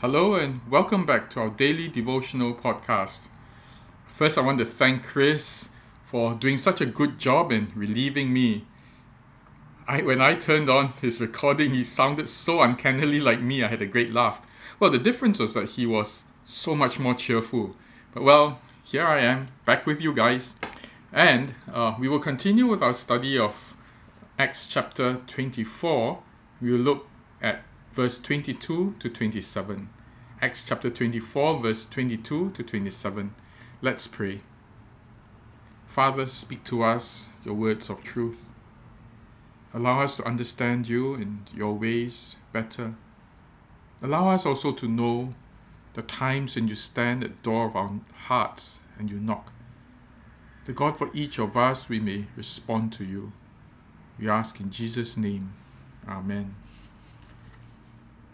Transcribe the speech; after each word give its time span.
Hello 0.00 0.36
and 0.36 0.60
welcome 0.70 1.04
back 1.04 1.28
to 1.30 1.40
our 1.40 1.50
daily 1.50 1.88
devotional 1.88 2.54
podcast. 2.54 3.30
First, 4.06 4.38
I 4.38 4.42
want 4.42 4.60
to 4.60 4.64
thank 4.64 5.02
Chris 5.02 5.70
for 6.04 6.34
doing 6.34 6.56
such 6.56 6.80
a 6.80 6.86
good 6.86 7.18
job 7.18 7.50
in 7.50 7.72
relieving 7.74 8.32
me. 8.32 8.64
I, 9.88 10.02
when 10.02 10.20
I 10.20 10.36
turned 10.36 10.70
on 10.70 10.90
his 10.90 11.20
recording, 11.20 11.72
he 11.72 11.82
sounded 11.82 12.28
so 12.28 12.62
uncannily 12.62 13.18
like 13.18 13.40
me. 13.40 13.64
I 13.64 13.66
had 13.66 13.82
a 13.82 13.86
great 13.86 14.12
laugh. 14.12 14.46
Well, 14.78 14.92
the 14.92 15.00
difference 15.00 15.40
was 15.40 15.54
that 15.54 15.70
he 15.70 15.84
was 15.84 16.26
so 16.44 16.76
much 16.76 17.00
more 17.00 17.14
cheerful. 17.14 17.74
But 18.14 18.22
well, 18.22 18.60
here 18.84 19.04
I 19.04 19.18
am, 19.18 19.48
back 19.64 19.84
with 19.84 20.00
you 20.00 20.14
guys. 20.14 20.52
And 21.12 21.56
uh, 21.74 21.96
we 21.98 22.08
will 22.08 22.20
continue 22.20 22.68
with 22.68 22.82
our 22.82 22.94
study 22.94 23.36
of 23.36 23.74
Acts 24.38 24.68
chapter 24.68 25.14
24. 25.26 26.22
We 26.60 26.70
will 26.70 26.78
look 26.78 27.07
verse 27.92 28.18
22 28.18 28.94
to 28.98 29.08
27. 29.08 29.88
Acts 30.40 30.64
chapter 30.66 30.90
24, 30.90 31.60
verse 31.60 31.86
22 31.86 32.50
to 32.50 32.62
27. 32.62 33.34
Let's 33.82 34.06
pray. 34.06 34.42
Father, 35.86 36.26
speak 36.26 36.64
to 36.64 36.82
us 36.84 37.28
your 37.44 37.54
words 37.54 37.90
of 37.90 38.04
truth. 38.04 38.52
Allow 39.74 40.02
us 40.02 40.16
to 40.16 40.26
understand 40.26 40.88
you 40.88 41.14
and 41.14 41.48
your 41.54 41.74
ways 41.74 42.36
better. 42.52 42.94
Allow 44.02 44.30
us 44.30 44.46
also 44.46 44.72
to 44.72 44.86
know 44.86 45.34
the 45.94 46.02
times 46.02 46.54
when 46.54 46.68
you 46.68 46.74
stand 46.74 47.24
at 47.24 47.30
the 47.30 47.50
door 47.50 47.66
of 47.66 47.74
our 47.74 47.90
hearts 48.26 48.80
and 48.98 49.10
you 49.10 49.18
knock. 49.18 49.52
The 50.66 50.72
God, 50.72 50.98
for 50.98 51.10
each 51.14 51.38
of 51.38 51.56
us, 51.56 51.88
we 51.88 51.98
may 51.98 52.26
respond 52.36 52.92
to 52.94 53.04
you. 53.04 53.32
We 54.18 54.28
ask 54.28 54.60
in 54.60 54.70
Jesus' 54.70 55.16
name. 55.16 55.54
Amen. 56.06 56.54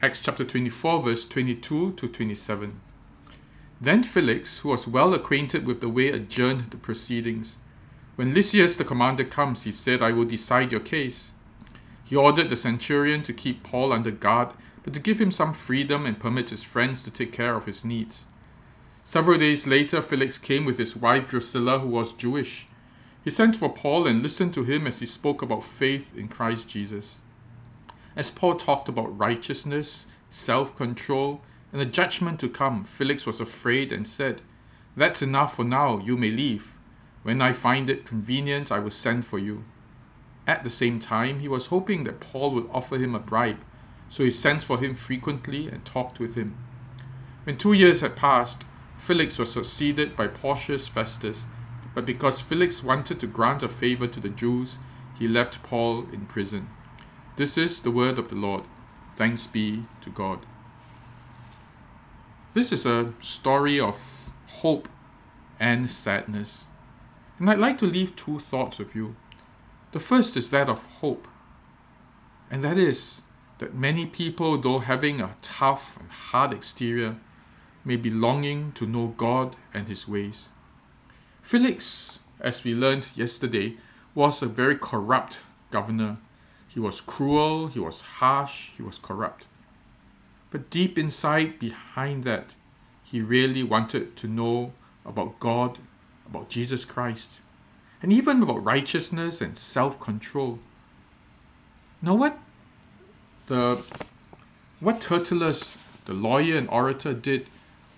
Acts 0.04 0.20
chapter 0.20 0.44
24, 0.44 1.02
verse 1.02 1.26
22 1.26 1.92
to 1.92 2.08
27. 2.08 2.78
Then 3.80 4.02
Felix, 4.02 4.58
who 4.58 4.68
was 4.68 4.86
well 4.86 5.14
acquainted 5.14 5.66
with 5.66 5.80
the 5.80 5.88
way, 5.88 6.10
adjourned 6.10 6.66
the 6.66 6.76
proceedings. 6.76 7.56
When 8.16 8.34
Lysias 8.34 8.76
the 8.76 8.84
commander 8.84 9.24
comes, 9.24 9.62
he 9.62 9.70
said, 9.70 10.02
I 10.02 10.12
will 10.12 10.26
decide 10.26 10.72
your 10.72 10.82
case. 10.82 11.32
He 12.04 12.16
ordered 12.16 12.50
the 12.50 12.56
centurion 12.56 13.22
to 13.22 13.32
keep 13.32 13.62
Paul 13.62 13.94
under 13.94 14.10
guard, 14.10 14.50
but 14.82 14.92
to 14.92 15.00
give 15.00 15.18
him 15.18 15.30
some 15.30 15.54
freedom 15.54 16.04
and 16.04 16.20
permit 16.20 16.50
his 16.50 16.62
friends 16.62 17.02
to 17.04 17.10
take 17.10 17.32
care 17.32 17.54
of 17.54 17.64
his 17.64 17.82
needs. 17.82 18.26
Several 19.04 19.38
days 19.38 19.66
later, 19.66 20.02
Felix 20.02 20.36
came 20.36 20.66
with 20.66 20.76
his 20.76 20.94
wife 20.94 21.28
Drusilla, 21.28 21.78
who 21.78 21.88
was 21.88 22.12
Jewish. 22.12 22.66
He 23.24 23.30
sent 23.30 23.56
for 23.56 23.72
Paul 23.72 24.06
and 24.06 24.22
listened 24.22 24.52
to 24.52 24.64
him 24.64 24.86
as 24.86 25.00
he 25.00 25.06
spoke 25.06 25.40
about 25.40 25.64
faith 25.64 26.14
in 26.14 26.28
Christ 26.28 26.68
Jesus. 26.68 27.16
As 28.16 28.30
Paul 28.30 28.54
talked 28.54 28.88
about 28.88 29.18
righteousness, 29.18 30.06
self 30.28 30.76
control, 30.76 31.42
and 31.72 31.80
the 31.80 31.86
judgment 31.86 32.38
to 32.40 32.48
come, 32.48 32.84
Felix 32.84 33.26
was 33.26 33.40
afraid 33.40 33.90
and 33.90 34.06
said, 34.06 34.42
That's 34.96 35.22
enough 35.22 35.56
for 35.56 35.64
now, 35.64 35.98
you 35.98 36.16
may 36.16 36.30
leave. 36.30 36.78
When 37.24 37.42
I 37.42 37.52
find 37.52 37.90
it 37.90 38.06
convenient, 38.06 38.70
I 38.70 38.78
will 38.78 38.90
send 38.90 39.26
for 39.26 39.38
you. 39.38 39.64
At 40.46 40.62
the 40.62 40.70
same 40.70 41.00
time, 41.00 41.40
he 41.40 41.48
was 41.48 41.68
hoping 41.68 42.04
that 42.04 42.20
Paul 42.20 42.52
would 42.52 42.68
offer 42.70 42.98
him 42.98 43.14
a 43.14 43.18
bribe, 43.18 43.64
so 44.08 44.22
he 44.22 44.30
sent 44.30 44.62
for 44.62 44.78
him 44.78 44.94
frequently 44.94 45.68
and 45.68 45.84
talked 45.84 46.20
with 46.20 46.34
him. 46.34 46.56
When 47.44 47.56
two 47.56 47.72
years 47.72 48.00
had 48.02 48.14
passed, 48.14 48.64
Felix 48.96 49.38
was 49.38 49.50
succeeded 49.50 50.16
by 50.16 50.28
Porcius 50.28 50.86
Festus, 50.86 51.46
but 51.94 52.06
because 52.06 52.40
Felix 52.40 52.82
wanted 52.82 53.18
to 53.20 53.26
grant 53.26 53.62
a 53.62 53.68
favor 53.68 54.06
to 54.06 54.20
the 54.20 54.28
Jews, 54.28 54.78
he 55.18 55.26
left 55.26 55.62
Paul 55.62 56.06
in 56.12 56.26
prison. 56.26 56.68
This 57.36 57.58
is 57.58 57.82
the 57.82 57.90
word 57.90 58.20
of 58.20 58.28
the 58.28 58.36
Lord. 58.36 58.62
Thanks 59.16 59.48
be 59.48 59.82
to 60.02 60.10
God. 60.10 60.46
This 62.52 62.70
is 62.70 62.86
a 62.86 63.12
story 63.20 63.80
of 63.80 64.00
hope 64.46 64.88
and 65.58 65.90
sadness. 65.90 66.68
And 67.40 67.50
I'd 67.50 67.58
like 67.58 67.76
to 67.78 67.86
leave 67.86 68.14
two 68.14 68.38
thoughts 68.38 68.78
with 68.78 68.94
you. 68.94 69.16
The 69.90 69.98
first 69.98 70.36
is 70.36 70.50
that 70.50 70.68
of 70.68 70.84
hope. 71.00 71.26
And 72.52 72.62
that 72.62 72.78
is 72.78 73.22
that 73.58 73.74
many 73.74 74.06
people, 74.06 74.56
though 74.56 74.78
having 74.78 75.20
a 75.20 75.34
tough 75.42 75.98
and 75.98 76.10
hard 76.12 76.52
exterior, 76.52 77.16
may 77.84 77.96
be 77.96 78.10
longing 78.10 78.70
to 78.72 78.86
know 78.86 79.08
God 79.16 79.56
and 79.72 79.88
His 79.88 80.06
ways. 80.06 80.50
Felix, 81.42 82.20
as 82.38 82.62
we 82.62 82.74
learned 82.74 83.08
yesterday, 83.16 83.76
was 84.14 84.40
a 84.40 84.46
very 84.46 84.76
corrupt 84.76 85.40
governor 85.72 86.18
he 86.74 86.80
was 86.80 87.00
cruel, 87.00 87.68
he 87.68 87.78
was 87.78 88.02
harsh, 88.02 88.70
he 88.76 88.82
was 88.82 88.98
corrupt. 88.98 89.46
But 90.50 90.70
deep 90.70 90.98
inside, 90.98 91.60
behind 91.60 92.24
that, 92.24 92.56
he 93.04 93.20
really 93.20 93.62
wanted 93.62 94.16
to 94.16 94.26
know 94.26 94.72
about 95.06 95.38
God, 95.38 95.78
about 96.26 96.48
Jesus 96.48 96.84
Christ, 96.84 97.42
and 98.02 98.12
even 98.12 98.42
about 98.42 98.64
righteousness 98.64 99.40
and 99.40 99.56
self 99.56 100.00
control. 100.00 100.58
Now, 102.02 102.14
what 102.14 102.38
the 103.46 103.80
what 104.80 105.00
Tertullus, 105.00 105.78
the 106.06 106.12
lawyer 106.12 106.58
and 106.58 106.68
orator, 106.68 107.14
did 107.14 107.46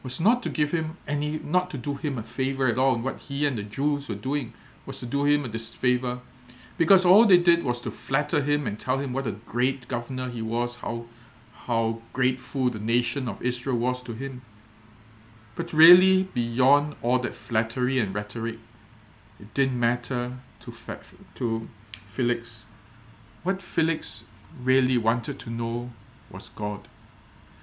was 0.03 0.21
not 0.21 0.43
to 0.43 0.51
give 0.51 0.73
him 0.73 0.99
any, 1.09 1.41
not 1.43 1.71
to 1.71 1.79
do 1.79 1.95
him 1.95 2.19
a 2.19 2.23
favor 2.23 2.67
at 2.67 2.79
all. 2.79 2.95
And 2.95 3.05
what 3.05 3.21
he 3.21 3.47
and 3.47 3.57
the 3.57 3.63
Jews 3.63 4.09
were 4.11 4.15
doing 4.15 4.53
was 4.85 5.01
to 5.01 5.07
do 5.07 5.25
him 5.25 5.47
a 5.47 5.49
disfavor 5.49 6.21
because 6.79 7.05
all 7.05 7.25
they 7.25 7.39
did 7.39 7.63
was 7.63 7.81
to 7.83 7.91
flatter 7.91 8.43
him 8.43 8.67
and 8.67 8.79
tell 8.79 8.99
him 8.99 9.13
what 9.13 9.27
a 9.27 9.33
great 9.33 9.89
governor 9.89 10.29
he 10.29 10.43
was, 10.43 10.77
how, 10.77 11.07
how 11.67 12.03
grateful 12.13 12.69
the 12.69 12.79
nation 12.79 13.29
of 13.29 13.43
Israel 13.43 13.77
was 13.77 14.03
to 14.03 14.13
him. 14.13 14.43
But 15.55 15.73
really, 15.73 16.25
beyond 16.25 16.97
all 17.01 17.19
that 17.21 17.35
flattery 17.35 17.99
and 17.99 18.15
rhetoric, 18.15 18.59
it 19.41 19.55
didn't 19.55 19.81
matter 19.81 20.39
to, 20.61 20.73
to 21.37 21.69
Felix. 22.07 22.67
What 23.43 23.63
Felix 23.63 24.25
really 24.61 24.99
wanted 24.99 25.39
to 25.41 25.51
know 25.51 25.91
was 26.31 26.51
God. 26.51 26.89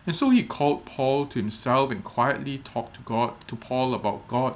And 0.05 0.15
so 0.15 0.31
he 0.31 0.43
called 0.43 0.85
Paul 0.85 1.27
to 1.27 1.39
himself 1.39 1.91
and 1.91 2.03
quietly 2.03 2.57
talked 2.57 2.95
to 2.95 3.01
God 3.03 3.35
to 3.47 3.55
Paul 3.55 3.93
about 3.93 4.27
God. 4.27 4.55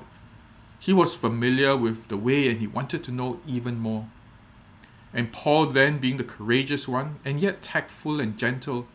He 0.80 0.94
was 0.94 1.14
familiar 1.14 1.76
with 1.78 2.08
the 2.08 2.18
way 2.18 2.50
and 2.50 2.60
he 2.60 2.68
wanted 2.68 3.04
to 3.06 3.12
know 3.12 3.40
even 3.48 3.80
more. 3.80 4.08
And 5.18 5.34
Paul, 5.34 5.66
then 5.66 5.98
being 5.98 6.18
the 6.18 6.24
courageous 6.24 6.88
one, 6.88 7.16
and 7.26 7.42
yet 7.42 7.64
tactful 7.64 8.20
and 8.20 8.38
gentle, 8.38 8.88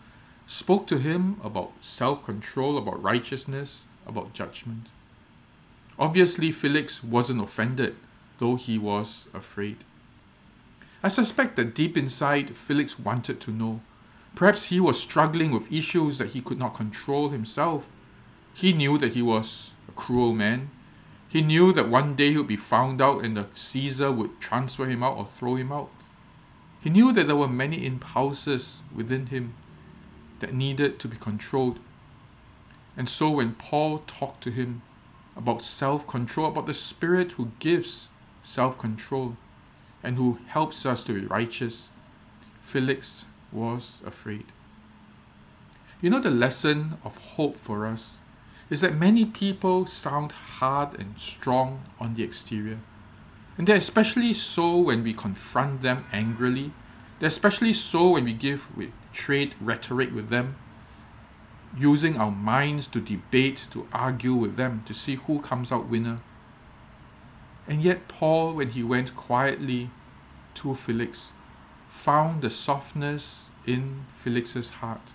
spoke 0.46 0.86
to 0.86 0.98
him 0.98 1.40
about 1.42 1.72
self 1.80 2.24
control, 2.24 2.78
about 2.78 3.02
righteousness, 3.02 3.86
about 4.06 4.32
judgment. 4.32 4.90
Obviously, 5.98 6.52
Felix 6.52 7.02
wasn't 7.02 7.42
offended, 7.42 7.96
though 8.38 8.54
he 8.54 8.78
was 8.78 9.26
afraid. 9.34 9.78
I 11.02 11.08
suspect 11.08 11.56
that 11.56 11.74
deep 11.74 11.96
inside, 11.96 12.56
Felix 12.56 13.00
wanted 13.00 13.40
to 13.40 13.50
know. 13.50 13.80
Perhaps 14.36 14.68
he 14.68 14.78
was 14.78 15.02
struggling 15.02 15.50
with 15.50 15.72
issues 15.72 16.18
that 16.18 16.30
he 16.30 16.40
could 16.40 16.58
not 16.58 16.76
control 16.76 17.30
himself. 17.30 17.90
He 18.54 18.72
knew 18.72 18.96
that 18.98 19.14
he 19.14 19.22
was 19.22 19.72
a 19.88 19.92
cruel 19.92 20.32
man. 20.32 20.70
He 21.28 21.42
knew 21.42 21.72
that 21.72 21.88
one 21.88 22.14
day 22.14 22.30
he 22.30 22.36
would 22.36 22.46
be 22.46 22.56
found 22.56 23.02
out 23.02 23.24
and 23.24 23.36
the 23.36 23.48
Caesar 23.54 24.12
would 24.12 24.38
transfer 24.38 24.86
him 24.86 25.02
out 25.02 25.16
or 25.16 25.26
throw 25.26 25.56
him 25.56 25.72
out. 25.72 25.90
He 26.82 26.90
knew 26.90 27.12
that 27.12 27.28
there 27.28 27.36
were 27.36 27.48
many 27.48 27.86
impulses 27.86 28.82
within 28.92 29.26
him 29.26 29.54
that 30.40 30.52
needed 30.52 30.98
to 30.98 31.08
be 31.08 31.16
controlled. 31.16 31.78
And 32.96 33.08
so 33.08 33.30
when 33.30 33.54
Paul 33.54 34.02
talked 34.06 34.42
to 34.42 34.50
him 34.50 34.82
about 35.36 35.62
self 35.62 36.06
control, 36.06 36.48
about 36.48 36.66
the 36.66 36.74
Spirit 36.74 37.32
who 37.32 37.52
gives 37.60 38.08
self 38.42 38.78
control 38.78 39.36
and 40.02 40.16
who 40.16 40.38
helps 40.48 40.84
us 40.84 41.04
to 41.04 41.14
be 41.14 41.24
righteous, 41.24 41.88
Felix 42.60 43.26
was 43.52 44.02
afraid. 44.04 44.46
You 46.00 46.10
know, 46.10 46.20
the 46.20 46.30
lesson 46.32 46.98
of 47.04 47.16
hope 47.36 47.56
for 47.56 47.86
us 47.86 48.18
is 48.68 48.80
that 48.80 48.96
many 48.96 49.24
people 49.24 49.86
sound 49.86 50.32
hard 50.32 50.98
and 50.98 51.18
strong 51.18 51.84
on 52.00 52.14
the 52.14 52.24
exterior. 52.24 52.80
And 53.56 53.66
they're 53.66 53.76
especially 53.76 54.34
so 54.34 54.76
when 54.76 55.02
we 55.04 55.12
confront 55.12 55.82
them 55.82 56.04
angrily. 56.12 56.72
They're 57.18 57.28
especially 57.28 57.72
so 57.72 58.10
when 58.10 58.24
we 58.24 58.32
give 58.32 58.74
we 58.76 58.92
trade 59.12 59.54
rhetoric 59.60 60.14
with 60.14 60.28
them, 60.28 60.56
using 61.76 62.16
our 62.16 62.30
minds 62.30 62.86
to 62.88 63.00
debate, 63.00 63.66
to 63.70 63.86
argue 63.92 64.34
with 64.34 64.56
them, 64.56 64.82
to 64.86 64.94
see 64.94 65.16
who 65.16 65.40
comes 65.40 65.70
out 65.70 65.88
winner. 65.88 66.20
And 67.68 67.82
yet, 67.82 68.08
Paul, 68.08 68.54
when 68.54 68.70
he 68.70 68.82
went 68.82 69.14
quietly 69.14 69.90
to 70.56 70.74
Felix, 70.74 71.32
found 71.88 72.42
the 72.42 72.50
softness 72.50 73.50
in 73.66 74.06
Felix's 74.12 74.70
heart. 74.70 75.12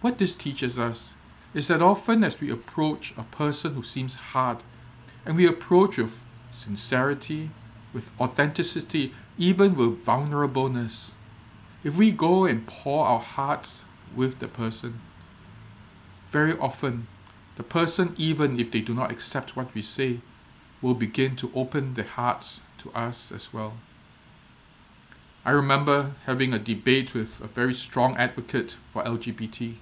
What 0.00 0.18
this 0.18 0.34
teaches 0.34 0.78
us 0.78 1.14
is 1.52 1.68
that 1.68 1.82
often 1.82 2.24
as 2.24 2.40
we 2.40 2.50
approach 2.50 3.12
a 3.18 3.24
person 3.24 3.74
who 3.74 3.82
seems 3.82 4.14
hard, 4.14 4.58
and 5.26 5.36
we 5.36 5.46
approach 5.46 5.98
with 5.98 6.22
sincerity, 6.50 7.50
with 7.92 8.12
authenticity, 8.20 9.12
even 9.38 9.74
with 9.74 10.04
vulnerableness. 10.04 11.12
If 11.82 11.96
we 11.96 12.12
go 12.12 12.44
and 12.44 12.66
pour 12.66 13.06
our 13.06 13.20
hearts 13.20 13.84
with 14.14 14.38
the 14.38 14.48
person, 14.48 15.00
very 16.26 16.56
often 16.58 17.06
the 17.56 17.62
person, 17.62 18.14
even 18.16 18.58
if 18.58 18.70
they 18.70 18.80
do 18.80 18.94
not 18.94 19.10
accept 19.10 19.56
what 19.56 19.74
we 19.74 19.82
say, 19.82 20.20
will 20.80 20.94
begin 20.94 21.36
to 21.36 21.50
open 21.54 21.94
their 21.94 22.04
hearts 22.04 22.62
to 22.78 22.90
us 22.92 23.30
as 23.32 23.52
well. 23.52 23.74
I 25.44 25.50
remember 25.50 26.12
having 26.26 26.54
a 26.54 26.58
debate 26.58 27.14
with 27.14 27.40
a 27.40 27.48
very 27.48 27.74
strong 27.74 28.16
advocate 28.16 28.76
for 28.88 29.02
LGBT. 29.04 29.74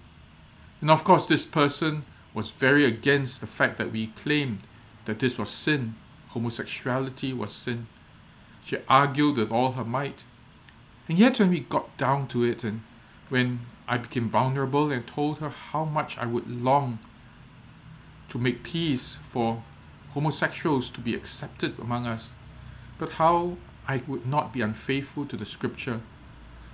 And 0.80 0.90
of 0.90 1.04
course, 1.04 1.26
this 1.26 1.44
person 1.44 2.04
was 2.34 2.50
very 2.50 2.84
against 2.84 3.40
the 3.40 3.46
fact 3.46 3.78
that 3.78 3.92
we 3.92 4.08
claimed 4.08 4.60
that 5.04 5.18
this 5.18 5.38
was 5.38 5.50
sin, 5.50 5.94
homosexuality 6.28 7.32
was 7.32 7.52
sin. 7.52 7.86
She 8.62 8.78
argued 8.88 9.36
with 9.36 9.50
all 9.50 9.72
her 9.72 9.84
might. 9.84 10.25
And 11.08 11.19
yet, 11.19 11.38
when 11.40 11.50
we 11.50 11.60
got 11.60 11.96
down 11.96 12.28
to 12.28 12.44
it, 12.44 12.64
and 12.64 12.82
when 13.28 13.60
I 13.86 13.96
became 13.96 14.28
vulnerable 14.28 14.90
and 14.90 15.06
told 15.06 15.38
her 15.38 15.48
how 15.48 15.84
much 15.84 16.19
I 16.19 16.26
would 16.26 16.50
long 16.50 16.98
to 18.28 18.38
make 18.38 18.62
peace 18.62 19.16
for 19.26 19.62
homosexuals 20.10 20.90
to 20.90 21.00
be 21.00 21.14
accepted 21.14 21.78
among 21.78 22.06
us, 22.06 22.34
but 22.98 23.10
how 23.10 23.56
I 23.86 24.02
would 24.06 24.26
not 24.26 24.52
be 24.52 24.60
unfaithful 24.60 25.25
to 25.26 25.36
the 25.36 25.46
scripture. 25.46 26.00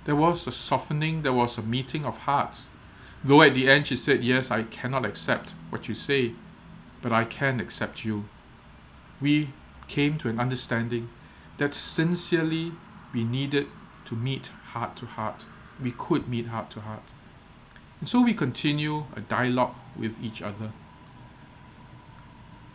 There 0.03 0.15
was 0.15 0.45
a 0.47 0.51
softening, 0.51 1.21
there 1.21 1.33
was 1.33 1.57
a 1.57 1.61
meeting 1.61 2.05
of 2.05 2.17
hearts. 2.19 2.69
Though 3.23 3.41
at 3.41 3.53
the 3.53 3.69
end 3.69 3.87
she 3.87 3.95
said, 3.95 4.23
Yes, 4.23 4.51
I 4.51 4.63
cannot 4.63 5.05
accept 5.05 5.53
what 5.69 5.87
you 5.87 5.93
say, 5.93 6.33
but 7.01 7.11
I 7.13 7.23
can 7.23 7.59
accept 7.59 8.03
you. 8.03 8.25
We 9.21 9.49
came 9.87 10.17
to 10.19 10.29
an 10.29 10.39
understanding 10.39 11.09
that 11.57 11.73
sincerely 11.73 12.73
we 13.13 13.23
needed 13.23 13.67
to 14.05 14.15
meet 14.15 14.47
heart 14.73 14.95
to 14.97 15.05
heart. 15.05 15.45
We 15.81 15.91
could 15.91 16.27
meet 16.27 16.47
heart 16.47 16.69
to 16.71 16.81
heart. 16.81 17.03
And 17.99 18.09
so 18.09 18.21
we 18.21 18.33
continue 18.33 19.05
a 19.15 19.21
dialogue 19.21 19.75
with 19.97 20.21
each 20.23 20.41
other. 20.41 20.71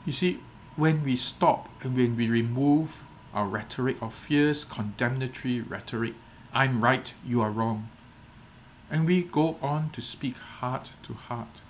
You 0.06 0.12
see, 0.12 0.40
when 0.76 1.04
we 1.04 1.16
stop 1.16 1.68
and 1.82 1.96
when 1.96 2.16
we 2.16 2.28
remove 2.28 3.06
our 3.34 3.46
rhetoric 3.46 4.00
of 4.00 4.14
fierce, 4.14 4.64
condemnatory 4.64 5.60
rhetoric, 5.60 6.14
I'm 6.52 6.82
right, 6.82 7.12
you 7.24 7.42
are 7.42 7.50
wrong, 7.50 7.90
and 8.90 9.06
we 9.06 9.22
go 9.22 9.56
on 9.62 9.90
to 9.90 10.00
speak 10.00 10.38
heart 10.38 10.92
to 11.04 11.14
heart, 11.14 11.60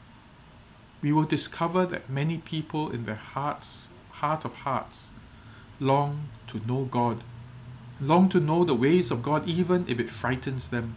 we 1.03 1.13
will 1.13 1.25
discover 1.25 1.85
that 1.87 2.09
many 2.09 2.39
people 2.39 2.91
in 2.91 3.05
their 3.05 3.17
hearts, 3.17 3.89
heart 4.21 4.45
of 4.45 4.55
hearts, 4.55 5.13
long 5.79 6.29
to 6.47 6.61
know 6.67 6.85
God, 6.85 7.25
long 8.01 8.29
to 8.29 8.39
know 8.39 8.65
the 8.65 8.75
ways 8.75 9.11
of 9.11 9.23
God, 9.23 9.49
even 9.49 9.87
if 9.89 9.99
it 9.99 10.11
frightens 10.11 10.69
them. 10.69 10.97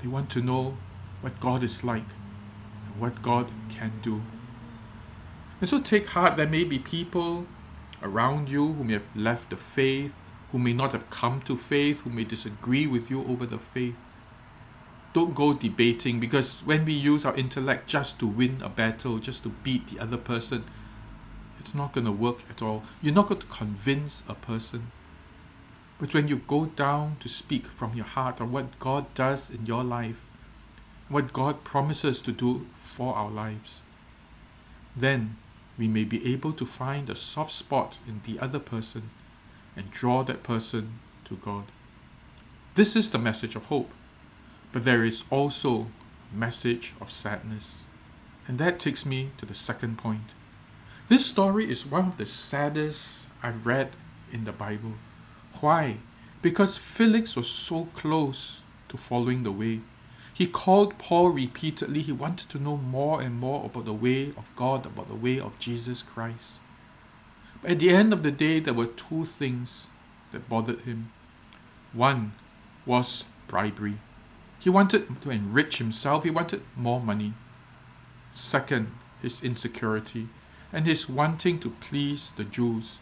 They 0.00 0.08
want 0.08 0.30
to 0.30 0.40
know 0.40 0.76
what 1.20 1.40
God 1.40 1.62
is 1.62 1.84
like 1.84 2.10
and 2.86 3.00
what 3.00 3.22
God 3.22 3.50
can 3.68 3.92
do. 4.02 4.22
And 5.60 5.68
so 5.68 5.80
take 5.80 6.08
heart, 6.08 6.36
there 6.36 6.48
may 6.48 6.64
be 6.64 6.78
people 6.78 7.46
around 8.02 8.50
you 8.50 8.72
who 8.72 8.84
may 8.84 8.94
have 8.94 9.14
left 9.16 9.50
the 9.50 9.56
faith, 9.56 10.16
who 10.50 10.58
may 10.58 10.72
not 10.72 10.92
have 10.92 11.08
come 11.10 11.40
to 11.42 11.56
faith, 11.56 12.02
who 12.02 12.10
may 12.10 12.24
disagree 12.24 12.86
with 12.86 13.10
you 13.10 13.24
over 13.26 13.46
the 13.46 13.58
faith. 13.58 13.96
Don't 15.12 15.34
go 15.34 15.54
debating 15.54 16.20
because 16.20 16.62
when 16.64 16.84
we 16.84 16.92
use 16.92 17.24
our 17.24 17.34
intellect 17.36 17.88
just 17.88 18.18
to 18.20 18.26
win 18.26 18.60
a 18.62 18.68
battle, 18.68 19.18
just 19.18 19.42
to 19.42 19.50
beat 19.50 19.88
the 19.88 20.00
other 20.00 20.16
person, 20.16 20.64
it's 21.62 21.76
not 21.76 21.92
going 21.92 22.06
to 22.06 22.12
work 22.12 22.40
at 22.50 22.60
all. 22.60 22.82
You're 23.00 23.14
not 23.14 23.28
going 23.28 23.40
to 23.40 23.46
convince 23.46 24.24
a 24.28 24.34
person. 24.34 24.90
But 26.00 26.12
when 26.12 26.26
you 26.26 26.38
go 26.48 26.66
down 26.66 27.18
to 27.20 27.28
speak 27.28 27.66
from 27.66 27.94
your 27.94 28.04
heart 28.04 28.40
on 28.40 28.50
what 28.50 28.80
God 28.80 29.14
does 29.14 29.48
in 29.48 29.64
your 29.66 29.84
life, 29.84 30.20
what 31.08 31.32
God 31.32 31.62
promises 31.62 32.20
to 32.22 32.32
do 32.32 32.66
for 32.74 33.14
our 33.14 33.30
lives, 33.30 33.80
then 34.96 35.36
we 35.78 35.86
may 35.86 36.02
be 36.02 36.32
able 36.32 36.52
to 36.54 36.66
find 36.66 37.08
a 37.08 37.14
soft 37.14 37.52
spot 37.52 38.00
in 38.08 38.22
the 38.26 38.40
other 38.40 38.58
person 38.58 39.10
and 39.76 39.92
draw 39.92 40.24
that 40.24 40.42
person 40.42 40.98
to 41.26 41.36
God. 41.36 41.64
This 42.74 42.96
is 42.96 43.12
the 43.12 43.18
message 43.18 43.54
of 43.54 43.66
hope, 43.66 43.90
but 44.72 44.84
there 44.84 45.04
is 45.04 45.24
also 45.30 45.86
a 46.32 46.36
message 46.36 46.92
of 47.00 47.12
sadness. 47.12 47.84
And 48.48 48.58
that 48.58 48.80
takes 48.80 49.06
me 49.06 49.30
to 49.38 49.46
the 49.46 49.54
second 49.54 49.96
point. 49.98 50.34
This 51.12 51.26
story 51.26 51.70
is 51.70 51.84
one 51.84 52.08
of 52.08 52.16
the 52.16 52.24
saddest 52.24 53.28
I've 53.42 53.66
read 53.66 53.90
in 54.32 54.44
the 54.44 54.50
Bible. 54.50 54.94
Why? 55.60 55.98
Because 56.40 56.78
Felix 56.78 57.36
was 57.36 57.50
so 57.50 57.88
close 57.92 58.62
to 58.88 58.96
following 58.96 59.42
the 59.42 59.52
way. 59.52 59.82
He 60.32 60.46
called 60.46 60.96
Paul 60.96 61.28
repeatedly. 61.28 62.00
He 62.00 62.12
wanted 62.12 62.48
to 62.48 62.58
know 62.58 62.78
more 62.78 63.20
and 63.20 63.38
more 63.38 63.66
about 63.66 63.84
the 63.84 63.92
way 63.92 64.28
of 64.38 64.56
God, 64.56 64.86
about 64.86 65.08
the 65.08 65.14
way 65.14 65.38
of 65.38 65.58
Jesus 65.58 66.02
Christ. 66.02 66.54
But 67.60 67.72
at 67.72 67.80
the 67.80 67.90
end 67.90 68.14
of 68.14 68.22
the 68.22 68.30
day, 68.30 68.58
there 68.58 68.72
were 68.72 68.86
two 68.86 69.26
things 69.26 69.88
that 70.32 70.48
bothered 70.48 70.80
him. 70.80 71.12
One 71.92 72.32
was 72.86 73.26
bribery. 73.48 73.98
He 74.60 74.70
wanted 74.70 75.20
to 75.20 75.30
enrich 75.30 75.76
himself, 75.76 76.24
he 76.24 76.30
wanted 76.30 76.62
more 76.74 77.02
money. 77.02 77.34
Second, 78.32 78.92
his 79.20 79.42
insecurity 79.42 80.30
and 80.72 80.86
his 80.86 81.08
wanting 81.08 81.58
to 81.60 81.70
please 81.70 82.32
the 82.36 82.44
Jews. 82.44 82.98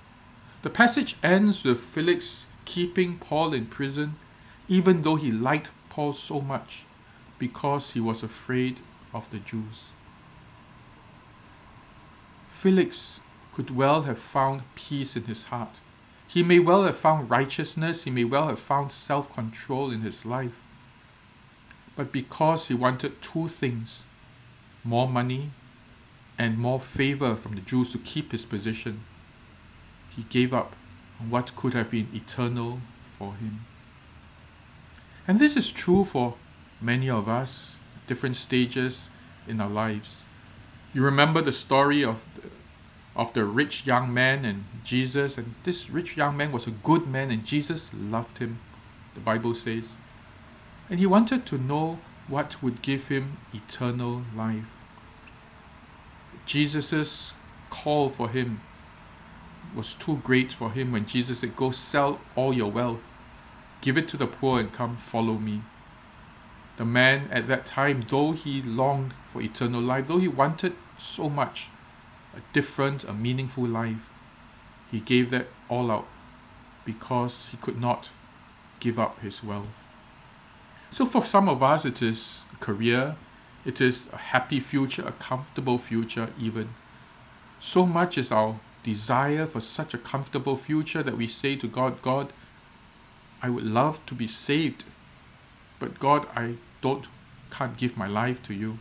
The 0.62 0.70
passage 0.70 1.16
ends 1.22 1.64
with 1.64 1.80
Felix 1.80 2.46
keeping 2.64 3.18
Paul 3.18 3.54
in 3.54 3.66
prison, 3.66 4.16
even 4.68 5.02
though 5.02 5.16
he 5.16 5.32
liked 5.32 5.70
Paul 5.88 6.12
so 6.12 6.40
much 6.40 6.84
because 7.38 7.92
he 7.92 8.00
was 8.00 8.22
afraid 8.22 8.80
of 9.14 9.30
the 9.30 9.38
Jews. 9.38 9.86
Felix 12.48 13.20
could 13.52 13.74
well 13.74 14.02
have 14.02 14.18
found 14.18 14.62
peace 14.74 15.16
in 15.16 15.24
his 15.24 15.44
heart. 15.46 15.80
He 16.28 16.42
may 16.42 16.60
well 16.60 16.84
have 16.84 16.96
found 16.96 17.30
righteousness, 17.30 18.04
he 18.04 18.10
may 18.10 18.24
well 18.24 18.48
have 18.48 18.58
found 18.58 18.92
self 18.92 19.34
control 19.34 19.90
in 19.90 20.02
his 20.02 20.24
life. 20.24 20.60
But 21.96 22.12
because 22.12 22.68
he 22.68 22.74
wanted 22.74 23.20
two 23.20 23.48
things 23.48 24.04
more 24.84 25.08
money 25.08 25.50
and 26.40 26.56
more 26.56 26.80
favor 26.80 27.36
from 27.36 27.54
the 27.54 27.60
Jews 27.60 27.92
to 27.92 27.98
keep 27.98 28.32
his 28.32 28.46
position, 28.46 29.04
he 30.16 30.22
gave 30.30 30.54
up 30.54 30.74
on 31.20 31.28
what 31.28 31.54
could 31.54 31.74
have 31.74 31.90
been 31.90 32.08
eternal 32.14 32.80
for 33.04 33.34
him. 33.34 33.66
And 35.28 35.38
this 35.38 35.54
is 35.54 35.70
true 35.70 36.02
for 36.02 36.36
many 36.80 37.10
of 37.10 37.28
us, 37.28 37.78
different 38.06 38.36
stages 38.36 39.10
in 39.46 39.60
our 39.60 39.68
lives. 39.68 40.22
You 40.94 41.04
remember 41.04 41.42
the 41.42 41.52
story 41.52 42.02
of 42.02 42.24
of 43.14 43.34
the 43.34 43.44
rich 43.44 43.86
young 43.86 44.14
man 44.14 44.46
and 44.46 44.64
Jesus, 44.82 45.36
and 45.36 45.54
this 45.64 45.90
rich 45.90 46.16
young 46.16 46.38
man 46.38 46.52
was 46.52 46.66
a 46.66 46.70
good 46.70 47.06
man, 47.06 47.30
and 47.30 47.44
Jesus 47.44 47.90
loved 47.92 48.38
him, 48.38 48.60
the 49.12 49.20
Bible 49.20 49.54
says. 49.54 49.98
And 50.88 50.98
he 51.00 51.06
wanted 51.06 51.44
to 51.46 51.58
know 51.58 51.98
what 52.28 52.62
would 52.62 52.80
give 52.80 53.08
him 53.08 53.36
eternal 53.52 54.22
life. 54.34 54.79
Jesus' 56.50 57.32
call 57.70 58.08
for 58.08 58.28
him 58.28 58.60
was 59.72 59.94
too 59.94 60.16
great 60.24 60.50
for 60.50 60.72
him 60.72 60.90
when 60.90 61.06
Jesus 61.06 61.38
said, 61.38 61.54
Go 61.54 61.70
sell 61.70 62.20
all 62.34 62.52
your 62.52 62.72
wealth, 62.72 63.12
give 63.82 63.96
it 63.96 64.08
to 64.08 64.16
the 64.16 64.26
poor, 64.26 64.58
and 64.58 64.72
come 64.72 64.96
follow 64.96 65.34
me. 65.34 65.62
The 66.76 66.84
man 66.84 67.28
at 67.30 67.46
that 67.46 67.66
time, 67.66 68.00
though 68.08 68.32
he 68.32 68.62
longed 68.62 69.12
for 69.28 69.40
eternal 69.40 69.80
life, 69.80 70.08
though 70.08 70.18
he 70.18 70.26
wanted 70.26 70.72
so 70.98 71.28
much, 71.28 71.68
a 72.36 72.40
different, 72.52 73.04
a 73.04 73.12
meaningful 73.12 73.68
life, 73.68 74.12
he 74.90 74.98
gave 74.98 75.30
that 75.30 75.46
all 75.68 75.88
out 75.88 76.08
because 76.84 77.50
he 77.52 77.58
could 77.58 77.80
not 77.80 78.10
give 78.80 78.98
up 78.98 79.20
his 79.20 79.44
wealth. 79.44 79.84
So 80.90 81.06
for 81.06 81.24
some 81.24 81.48
of 81.48 81.62
us, 81.62 81.84
it 81.84 82.02
is 82.02 82.42
career, 82.58 83.14
it 83.64 83.80
is 83.80 84.08
a 84.12 84.16
happy 84.16 84.60
future, 84.60 85.06
a 85.06 85.12
comfortable 85.12 85.78
future, 85.78 86.28
even. 86.40 86.70
So 87.58 87.84
much 87.84 88.16
is 88.16 88.32
our 88.32 88.58
desire 88.82 89.46
for 89.46 89.60
such 89.60 89.92
a 89.92 89.98
comfortable 89.98 90.56
future 90.56 91.02
that 91.02 91.16
we 91.16 91.26
say 91.26 91.56
to 91.56 91.68
God, 91.68 92.00
God, 92.00 92.32
I 93.42 93.50
would 93.50 93.64
love 93.64 94.04
to 94.06 94.14
be 94.14 94.26
saved, 94.26 94.84
but 95.78 95.98
God, 95.98 96.26
I 96.34 96.54
don't 96.80 97.08
can't 97.50 97.76
give 97.76 97.96
my 97.96 98.06
life 98.06 98.42
to 98.44 98.54
you. 98.54 98.78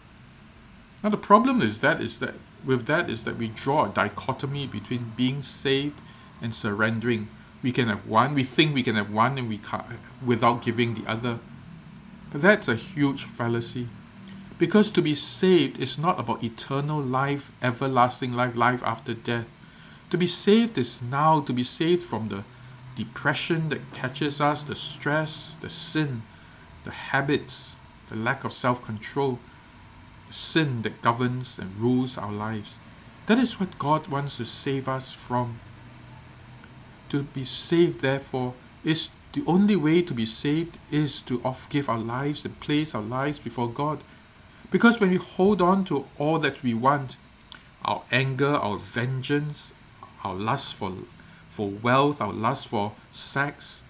Now 1.03 1.09
the 1.09 1.17
problem 1.17 1.61
is 1.61 1.79
that 1.79 2.01
is 2.01 2.19
that 2.19 2.35
with 2.63 2.85
that 2.85 3.09
is 3.09 3.23
that 3.23 3.37
we 3.37 3.47
draw 3.47 3.85
a 3.85 3.89
dichotomy 3.89 4.67
between 4.67 5.13
being 5.15 5.41
saved 5.41 6.01
and 6.41 6.53
surrendering. 6.53 7.29
We 7.63 7.71
can 7.71 7.87
have 7.87 8.05
one, 8.05 8.35
we 8.35 8.43
think 8.43 8.73
we 8.73 8.83
can 8.83 8.95
have 8.95 9.11
one 9.11 9.37
and 9.37 9.49
we 9.49 9.57
can't 9.57 9.85
without 10.25 10.61
giving 10.61 10.93
the 10.93 11.09
other. 11.09 11.39
But 12.31 12.41
that's 12.41 12.67
a 12.67 12.75
huge 12.75 13.23
fallacy. 13.23 13.87
Because 14.59 14.91
to 14.91 15.01
be 15.01 15.15
saved 15.15 15.79
is 15.79 15.97
not 15.97 16.19
about 16.19 16.43
eternal 16.43 17.01
life, 17.01 17.51
everlasting 17.63 18.33
life, 18.33 18.55
life 18.55 18.83
after 18.83 19.13
death. 19.13 19.47
To 20.11 20.17
be 20.17 20.27
saved 20.27 20.77
is 20.77 21.01
now 21.01 21.39
to 21.41 21.53
be 21.53 21.63
saved 21.63 22.03
from 22.03 22.27
the 22.27 22.43
depression 22.95 23.69
that 23.69 23.93
catches 23.93 24.41
us, 24.41 24.63
the 24.63 24.75
stress, 24.75 25.55
the 25.61 25.69
sin, 25.69 26.23
the 26.83 26.91
habits, 26.91 27.77
the 28.09 28.17
lack 28.17 28.43
of 28.43 28.53
self 28.53 28.83
control. 28.83 29.39
sin 30.31 30.83
that 30.83 31.01
governs 31.01 31.57
and 31.57 31.75
rules 31.77 32.15
our 32.15 32.31
lives. 32.31 32.77
That 33.25 33.39
is 33.39 33.59
what 33.59 33.79
God 33.79 34.07
wants 34.09 34.37
to 34.37 34.45
save 34.45 34.87
us 34.87 35.11
from. 35.11 35.59
To 37.09 37.23
be 37.23 37.43
saved, 37.43 38.01
therefore, 38.01 38.53
is 38.83 39.09
the 39.33 39.43
only 39.47 39.75
way 39.75 40.03
to 40.03 40.13
be 40.13 40.25
saved 40.25 40.77
is 40.91 41.21
to 41.23 41.41
off 41.43 41.67
give 41.69 41.89
our 41.89 41.97
lives 41.97 42.45
and 42.45 42.59
place 42.59 42.93
our 42.93 43.01
lives 43.01 43.39
before 43.39 43.69
God. 43.69 44.03
Because 44.71 44.99
when 44.99 45.09
we 45.09 45.17
hold 45.17 45.61
on 45.61 45.83
to 45.85 46.05
all 46.17 46.37
that 46.39 46.61
we 46.61 46.73
want, 46.73 47.17
our 47.83 48.03
anger, 48.11 48.53
our 48.55 48.77
vengeance, 48.77 49.73
our 50.23 50.35
lust 50.35 50.75
for, 50.75 50.93
for 51.49 51.69
wealth, 51.69 52.21
our 52.21 52.33
lust 52.33 52.67
for 52.67 52.93
sex, 53.09 53.83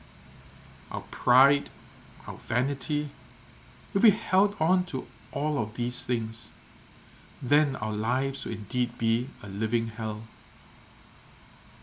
our 0.91 1.03
pride, 1.12 1.69
our 2.27 2.38
vanity, 2.38 3.09
if 3.93 4.03
we 4.03 4.12
held 4.12 4.55
on 4.59 4.86
to 4.86 5.05
all 5.33 5.57
of 5.57 5.75
these 5.75 6.03
things, 6.03 6.50
then 7.41 7.75
our 7.77 7.93
lives 7.93 8.45
will 8.45 8.53
indeed 8.53 8.98
be 8.98 9.29
a 9.43 9.48
living 9.48 9.88
hell. 9.88 10.24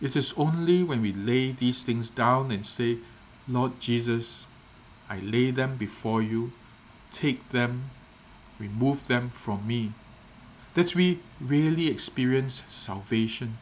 It 0.01 0.15
is 0.15 0.35
only 0.37 0.83
when 0.83 1.03
we 1.03 1.13
lay 1.13 1.53
these 1.53 1.83
things 1.83 2.11
down 2.11 2.51
and 2.51 2.67
say, 2.67 2.99
Lord 3.49 3.81
Jesus, 3.81 4.47
I 5.09 5.21
lay 5.21 5.51
them 5.51 5.77
before 5.77 6.21
you, 6.21 6.53
take 7.11 7.49
them, 7.51 7.91
remove 8.59 9.07
them 9.07 9.31
from 9.31 9.67
me, 9.67 9.93
that 10.75 10.95
we 10.95 11.21
really 11.41 11.89
experience 11.89 12.63
salvation. 12.69 13.59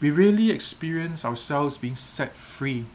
We 0.00 0.10
really 0.10 0.50
experience 0.50 1.24
ourselves 1.24 1.78
being 1.78 1.96
set 1.96 2.36
free 2.36 2.86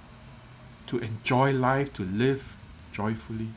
to 0.88 1.00
enjoy 1.00 1.52
life, 1.52 1.94
to 1.94 2.04
live 2.04 2.56
joyfully. 2.92 3.50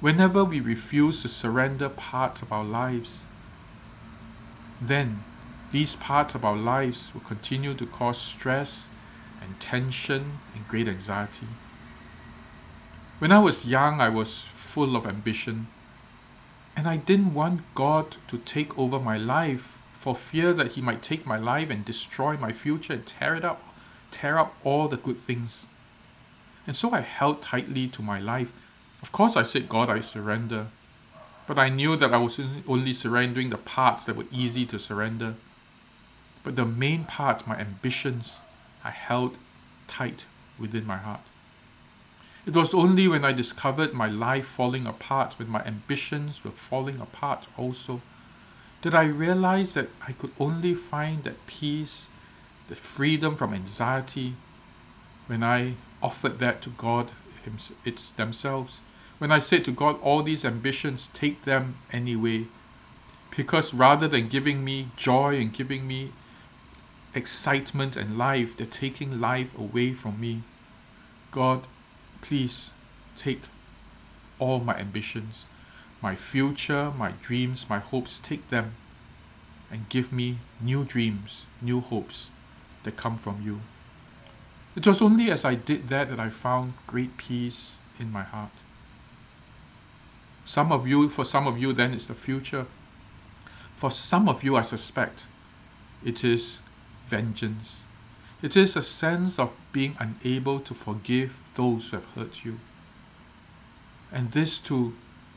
Whenever 0.00 0.44
we 0.44 0.60
refuse 0.60 1.22
to 1.22 1.28
surrender 1.28 1.88
parts 1.88 2.42
of 2.42 2.52
our 2.52 2.64
lives, 2.64 3.22
then 4.80 5.22
these 5.70 5.96
parts 5.96 6.34
of 6.34 6.44
our 6.44 6.56
lives 6.56 7.12
will 7.14 7.20
continue 7.22 7.72
to 7.74 7.86
cause 7.86 8.20
stress 8.20 8.88
and 9.40 9.58
tension 9.60 10.40
and 10.54 10.68
great 10.68 10.88
anxiety. 10.88 11.46
When 13.20 13.32
I 13.32 13.38
was 13.38 13.64
young, 13.64 14.00
I 14.00 14.08
was 14.08 14.40
full 14.40 14.96
of 14.96 15.06
ambition, 15.06 15.68
and 16.76 16.86
I 16.86 16.96
didn't 16.96 17.34
want 17.34 17.62
God 17.74 18.16
to 18.28 18.38
take 18.38 18.78
over 18.78 18.98
my 18.98 19.16
life 19.16 19.80
for 19.92 20.14
fear 20.14 20.52
that 20.52 20.72
He 20.72 20.80
might 20.80 21.02
take 21.02 21.26
my 21.26 21.38
life 21.38 21.70
and 21.70 21.84
destroy 21.84 22.36
my 22.36 22.52
future 22.52 22.94
and 22.94 23.06
tear 23.06 23.34
it 23.34 23.44
up, 23.44 23.62
tear 24.10 24.38
up 24.38 24.54
all 24.64 24.88
the 24.88 24.96
good 24.96 25.18
things. 25.18 25.66
And 26.66 26.76
so 26.76 26.92
I 26.92 27.00
held 27.00 27.42
tightly 27.42 27.88
to 27.88 28.02
my 28.02 28.18
life 28.18 28.52
of 29.02 29.10
course, 29.10 29.36
I 29.36 29.42
said, 29.42 29.68
God, 29.68 29.90
I 29.90 30.00
surrender. 30.00 30.68
But 31.48 31.58
I 31.58 31.68
knew 31.68 31.96
that 31.96 32.14
I 32.14 32.18
was 32.18 32.40
only 32.68 32.92
surrendering 32.92 33.50
the 33.50 33.58
parts 33.58 34.04
that 34.04 34.16
were 34.16 34.26
easy 34.30 34.64
to 34.66 34.78
surrender. 34.78 35.34
But 36.44 36.54
the 36.54 36.64
main 36.64 37.04
part, 37.04 37.46
my 37.46 37.58
ambitions, 37.58 38.40
I 38.84 38.90
held 38.90 39.36
tight 39.88 40.26
within 40.58 40.86
my 40.86 40.98
heart. 40.98 41.22
It 42.46 42.54
was 42.54 42.74
only 42.74 43.06
when 43.06 43.24
I 43.24 43.32
discovered 43.32 43.92
my 43.92 44.08
life 44.08 44.46
falling 44.46 44.86
apart, 44.86 45.38
when 45.38 45.48
my 45.48 45.62
ambitions 45.64 46.44
were 46.44 46.50
falling 46.50 47.00
apart 47.00 47.46
also, 47.56 48.00
that 48.82 48.94
I 48.94 49.04
realized 49.04 49.74
that 49.76 49.88
I 50.06 50.12
could 50.12 50.32
only 50.40 50.74
find 50.74 51.22
that 51.24 51.46
peace, 51.46 52.08
the 52.68 52.74
freedom 52.74 53.36
from 53.36 53.54
anxiety, 53.54 54.34
when 55.26 55.42
I 55.44 55.74
offered 56.02 56.40
that 56.40 56.62
to 56.62 56.70
God 56.70 57.10
it's 57.84 58.10
themselves 58.12 58.80
when 59.22 59.30
I 59.30 59.38
said 59.38 59.64
to 59.66 59.70
God, 59.70 60.00
all 60.02 60.24
these 60.24 60.44
ambitions, 60.44 61.08
take 61.14 61.44
them 61.44 61.76
anyway. 61.92 62.46
Because 63.36 63.72
rather 63.72 64.08
than 64.08 64.26
giving 64.26 64.64
me 64.64 64.88
joy 64.96 65.36
and 65.36 65.52
giving 65.52 65.86
me 65.86 66.10
excitement 67.14 67.96
and 67.96 68.18
life, 68.18 68.56
they're 68.56 68.66
taking 68.66 69.20
life 69.20 69.56
away 69.56 69.92
from 69.92 70.18
me. 70.20 70.42
God, 71.30 71.62
please 72.22 72.70
take 73.16 73.42
all 74.38 74.60
my 74.60 74.74
ambitions, 74.76 75.44
my 76.00 76.16
future, 76.16 76.90
my 76.96 77.12
dreams, 77.20 77.66
my 77.68 77.78
hopes, 77.78 78.18
take 78.18 78.48
them 78.48 78.74
and 79.70 79.88
give 79.88 80.12
me 80.12 80.38
new 80.60 80.84
dreams, 80.84 81.44
new 81.60 81.80
hopes 81.80 82.30
that 82.84 82.96
come 82.96 83.18
from 83.18 83.42
you. 83.44 83.60
It 84.74 84.86
was 84.86 85.02
only 85.02 85.30
as 85.30 85.44
I 85.44 85.54
did 85.54 85.88
that 85.88 86.08
that 86.08 86.18
I 86.18 86.30
found 86.30 86.74
great 86.86 87.16
peace 87.18 87.76
in 88.00 88.10
my 88.10 88.22
heart. 88.22 88.52
Some 90.44 90.72
of 90.72 90.88
you, 90.88 91.08
for 91.08 91.24
some 91.24 91.46
of 91.46 91.58
you, 91.58 91.72
then 91.72 91.92
it's 91.92 92.06
the 92.06 92.14
future. 92.14 92.66
For 93.76 93.90
some 93.90 94.28
of 94.28 94.42
you, 94.42 94.56
I 94.56 94.62
suspect, 94.62 95.26
it 96.04 96.24
is 96.24 96.58
vengeance. 97.04 97.82
It 98.42 98.56
is 98.56 98.76
a 98.76 98.82
sense 98.82 99.38
of 99.38 99.52
being 99.72 99.96
unable 100.00 100.58
to 100.60 100.74
forgive 100.74 101.40
those 101.54 101.90
who 101.90 101.96
have 101.98 102.10
hurt 102.16 102.44
you. 102.44 102.58
And 104.10 104.32
this 104.32 104.58
too 104.58 104.94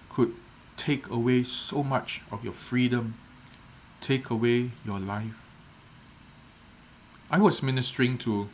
could 0.10 0.34
take 0.76 1.08
away 1.10 1.44
so 1.44 1.84
much 1.84 2.22
of 2.32 2.44
your 2.44 2.54
freedom, 2.54 3.16
take 4.02 4.32
away 4.32 4.72
your 4.84 5.00
life. 5.00 5.46
I 7.30 7.38
was 7.38 7.62
ministering 7.62 8.18
to 8.20 8.50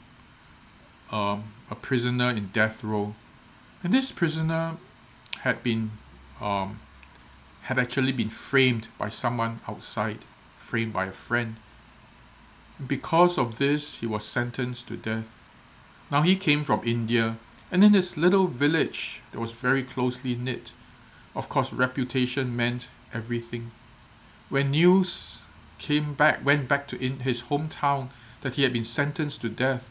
um, 1.12 1.46
a 1.70 1.76
prisoner 1.76 2.30
in 2.30 2.48
death 2.48 2.84
row, 2.84 3.16
and 3.84 3.94
this 3.94 4.12
prisoner 4.12 4.78
had 5.40 5.64
been 5.64 5.92
um, 6.42 6.80
had 7.64 7.80
actually 7.80 8.12
been 8.12 8.30
framed 8.30 8.88
by 8.98 9.10
someone 9.10 9.60
outside, 9.68 10.20
framed 10.58 10.94
by 10.94 11.06
a 11.06 11.12
friend. 11.12 11.56
Because 12.88 13.38
of 13.38 13.58
this, 13.58 14.00
he 14.00 14.08
was 14.08 14.26
sentenced 14.26 14.88
to 14.88 14.98
death. 14.98 15.30
Now 16.10 16.24
he 16.24 16.36
came 16.36 16.64
from 16.64 16.82
India, 16.84 17.38
and 17.72 17.84
in 17.84 17.94
his 17.94 18.18
little 18.18 18.48
village 18.48 19.22
that 19.32 19.40
was 19.40 19.52
very 19.52 19.84
closely 19.84 20.36
knit, 20.36 20.74
of 21.36 21.48
course, 21.48 21.72
reputation 21.72 22.56
meant 22.56 22.90
everything. 23.14 23.72
When 24.50 24.72
news 24.72 25.40
came 25.78 26.14
back, 26.14 26.44
went 26.44 26.68
back 26.68 26.88
to 26.90 27.02
in 27.02 27.20
his 27.22 27.44
hometown 27.44 28.10
that 28.42 28.56
he 28.56 28.64
had 28.64 28.74
been 28.74 28.84
sentenced 28.84 29.42
to 29.42 29.50
death, 29.50 29.88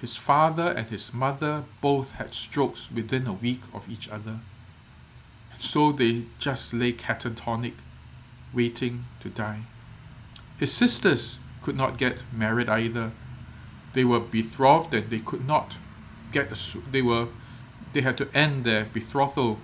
his 0.00 0.16
father 0.16 0.68
and 0.68 0.88
his 0.88 1.14
mother 1.14 1.64
both 1.80 2.12
had 2.12 2.34
strokes 2.34 2.90
within 2.90 3.26
a 3.26 3.32
week 3.32 3.62
of 3.72 3.88
each 3.88 4.08
other. 4.08 4.40
And 5.52 5.60
so 5.60 5.92
they 5.92 6.24
just 6.38 6.74
lay 6.74 6.92
catatonic, 6.92 7.74
waiting 8.52 9.04
to 9.20 9.28
die. 9.28 9.60
His 10.58 10.72
sisters 10.72 11.38
could 11.64 11.76
not 11.76 11.98
get 11.98 12.22
married 12.32 12.68
either. 12.68 13.10
They 13.94 14.04
were 14.04 14.20
betrothed 14.20 14.92
and 14.94 15.10
they 15.10 15.20
could 15.20 15.46
not 15.46 15.78
get 16.32 16.52
a, 16.52 16.78
they 16.90 17.02
were 17.02 17.28
they 17.92 18.02
had 18.02 18.18
to 18.18 18.28
end 18.34 18.64
their 18.64 18.84
betrothal 18.84 19.58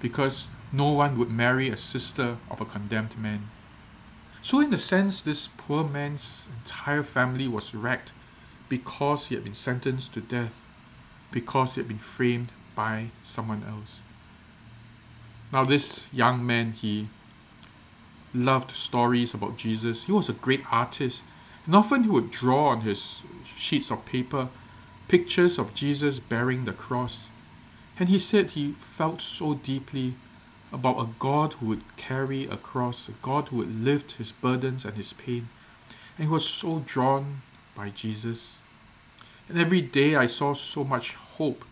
because 0.00 0.48
no 0.72 0.90
one 0.90 1.16
would 1.18 1.30
marry 1.30 1.68
a 1.70 1.76
sister 1.76 2.36
of 2.50 2.60
a 2.60 2.64
condemned 2.64 3.16
man. 3.16 3.48
So 4.42 4.60
in 4.60 4.74
a 4.74 4.78
sense 4.78 5.20
this 5.20 5.48
poor 5.56 5.84
man's 5.84 6.48
entire 6.58 7.02
family 7.02 7.48
was 7.48 7.74
wrecked 7.74 8.12
because 8.68 9.28
he 9.28 9.34
had 9.34 9.44
been 9.44 9.54
sentenced 9.54 10.12
to 10.14 10.20
death 10.20 10.56
because 11.30 11.74
he 11.74 11.80
had 11.80 11.88
been 11.88 11.98
framed 12.16 12.50
by 12.74 13.10
someone 13.22 13.64
else. 13.68 14.00
Now, 15.52 15.64
this 15.64 16.08
young 16.12 16.44
man, 16.44 16.72
he 16.72 17.08
loved 18.34 18.72
stories 18.76 19.32
about 19.32 19.56
Jesus. 19.56 20.04
He 20.04 20.12
was 20.12 20.28
a 20.28 20.32
great 20.32 20.64
artist, 20.70 21.22
and 21.66 21.74
often 21.74 22.04
he 22.04 22.08
would 22.08 22.30
draw 22.30 22.68
on 22.68 22.80
his 22.82 23.22
sheets 23.44 23.90
of 23.90 24.06
paper 24.06 24.48
pictures 25.08 25.58
of 25.58 25.74
Jesus 25.74 26.18
bearing 26.18 26.64
the 26.64 26.72
cross. 26.72 27.28
And 27.98 28.08
he 28.08 28.18
said 28.18 28.50
he 28.50 28.72
felt 28.72 29.20
so 29.20 29.54
deeply 29.54 30.14
about 30.72 31.00
a 31.00 31.08
God 31.18 31.54
who 31.54 31.66
would 31.66 31.96
carry 31.96 32.44
a 32.46 32.56
cross, 32.56 33.08
a 33.08 33.12
God 33.22 33.48
who 33.48 33.56
would 33.58 33.84
lift 33.84 34.12
his 34.12 34.32
burdens 34.32 34.84
and 34.84 34.96
his 34.96 35.12
pain. 35.12 35.48
And 36.16 36.26
he 36.26 36.32
was 36.32 36.48
so 36.48 36.82
drawn 36.84 37.42
by 37.74 37.90
Jesus. 37.90 38.58
And 39.48 39.58
every 39.58 39.80
day 39.80 40.16
I 40.16 40.26
saw 40.26 40.54
so 40.54 40.82
much 40.84 41.14
hope 41.14 41.64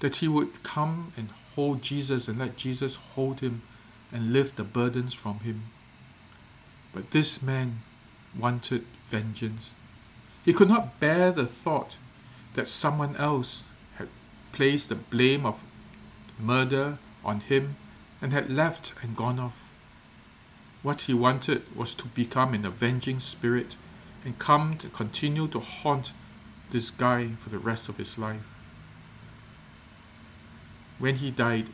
that 0.00 0.16
he 0.16 0.28
would 0.28 0.62
come 0.62 1.12
and 1.16 1.30
hold 1.54 1.82
Jesus 1.82 2.28
and 2.28 2.38
let 2.38 2.56
Jesus 2.56 2.96
hold 2.96 3.40
him 3.40 3.62
and 4.12 4.32
lift 4.32 4.56
the 4.56 4.64
burdens 4.64 5.14
from 5.14 5.40
him. 5.40 5.62
But 6.92 7.10
this 7.10 7.42
man 7.42 7.80
wanted 8.38 8.84
vengeance. 9.06 9.74
He 10.44 10.52
could 10.52 10.68
not 10.68 11.00
bear 11.00 11.32
the 11.32 11.46
thought 11.46 11.96
that 12.54 12.68
someone 12.68 13.16
else 13.16 13.64
had 13.96 14.08
placed 14.52 14.88
the 14.88 14.94
blame 14.94 15.46
of 15.46 15.62
murder 16.38 16.98
on 17.24 17.40
him 17.40 17.76
and 18.20 18.32
had 18.32 18.50
left 18.50 18.94
and 19.02 19.16
gone 19.16 19.38
off. 19.38 19.72
What 20.82 21.02
he 21.02 21.14
wanted 21.14 21.74
was 21.74 21.94
to 21.94 22.06
become 22.08 22.54
an 22.54 22.66
avenging 22.66 23.18
spirit 23.20 23.76
and 24.24 24.38
come 24.38 24.76
to 24.78 24.88
continue 24.88 25.48
to 25.48 25.60
haunt 25.60 26.12
this 26.70 26.90
guy 26.90 27.28
for 27.40 27.50
the 27.50 27.58
rest 27.58 27.88
of 27.88 27.96
his 27.96 28.18
life. 28.18 28.42
When 30.98 31.16
he 31.16 31.30
died, 31.30 31.68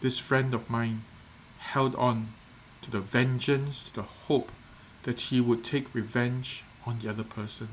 this 0.00 0.18
friend 0.18 0.54
of 0.54 0.70
mine 0.70 1.04
held 1.58 1.94
on 1.96 2.28
to 2.82 2.90
the 2.90 3.00
vengeance, 3.00 3.82
to 3.82 3.94
the 3.94 4.02
hope 4.02 4.50
that 5.04 5.20
he 5.20 5.40
would 5.40 5.64
take 5.64 5.94
revenge 5.94 6.64
on 6.86 6.98
the 6.98 7.08
other 7.08 7.24
person. 7.24 7.68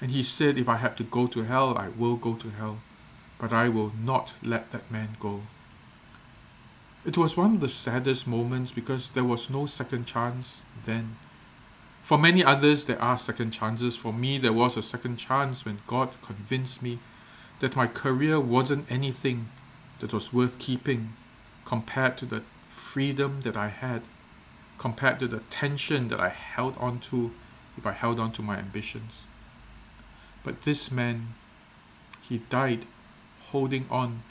And 0.00 0.10
he 0.10 0.22
said, 0.22 0.58
If 0.58 0.68
I 0.68 0.76
have 0.76 0.96
to 0.96 1.04
go 1.04 1.26
to 1.28 1.42
hell, 1.44 1.76
I 1.78 1.88
will 1.88 2.16
go 2.16 2.34
to 2.34 2.50
hell, 2.50 2.78
but 3.38 3.52
I 3.52 3.68
will 3.68 3.92
not 3.98 4.34
let 4.42 4.72
that 4.72 4.90
man 4.90 5.16
go. 5.18 5.42
It 7.04 7.18
was 7.18 7.36
one 7.36 7.56
of 7.56 7.60
the 7.60 7.68
saddest 7.68 8.26
moments 8.26 8.72
because 8.72 9.10
there 9.10 9.24
was 9.24 9.50
no 9.50 9.66
second 9.66 10.06
chance 10.06 10.62
then. 10.84 11.16
For 12.02 12.18
many 12.18 12.42
others, 12.44 12.84
there 12.84 13.00
are 13.00 13.18
second 13.18 13.52
chances. 13.52 13.96
For 13.96 14.12
me, 14.12 14.38
there 14.38 14.52
was 14.52 14.76
a 14.76 14.82
second 14.82 15.16
chance 15.16 15.64
when 15.64 15.80
God 15.86 16.10
convinced 16.22 16.82
me 16.82 16.98
that 17.60 17.76
my 17.76 17.86
career 17.86 18.40
wasn't 18.40 18.90
anything 18.90 19.48
that 20.00 20.12
was 20.12 20.32
worth 20.32 20.58
keeping 20.58 21.14
compared 21.64 22.18
to 22.18 22.26
the 22.26 22.42
freedom 22.68 23.40
that 23.42 23.56
I 23.56 23.68
had, 23.68 24.02
compared 24.78 25.18
to 25.20 25.28
the 25.28 25.40
tension 25.50 26.08
that 26.08 26.20
I 26.20 26.28
held 26.28 26.76
on 26.78 27.00
to 27.00 27.32
if 27.76 27.86
I 27.86 27.92
held 27.92 28.20
on 28.20 28.32
to 28.32 28.42
my 28.42 28.56
ambitions. 28.56 29.24
But 30.44 30.62
this 30.62 30.90
man, 30.90 31.34
he 32.22 32.38
died 32.38 32.86
holding 33.50 33.86
on 33.90 34.22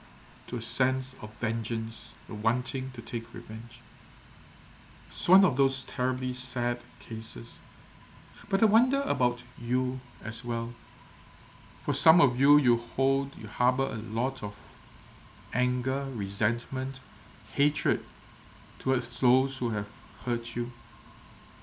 to 0.48 0.58
a 0.58 0.62
sense 0.62 1.16
of 1.22 1.34
vengeance, 1.34 2.14
the 2.28 2.34
wanting 2.34 2.92
to 2.94 3.02
take 3.02 3.34
revenge. 3.34 3.82
It's 5.10 5.30
one 5.30 5.46
of 5.46 5.58
those 5.58 5.84
terribly 5.84 6.34
sad 6.34 6.80
cases. 7.00 7.56
But 8.50 8.62
I 8.62 8.66
wonder 8.66 9.02
about 9.06 9.44
you 9.60 10.00
as 10.24 10.44
well. 10.44 10.74
For 11.84 11.94
some 11.94 12.22
of 12.22 12.40
you, 12.40 12.58
you 12.58 12.78
hold, 12.78 13.36
you 13.38 13.48
harbor 13.48 13.86
a 13.86 13.96
lot 13.96 14.44
of 14.44 14.56
anger, 15.54 16.08
resentment, 16.14 17.00
hatred 17.54 18.00
towards 18.80 19.20
those 19.20 19.58
who 19.58 19.70
have 19.70 19.88
hurt 20.26 20.56
you. 20.56 20.72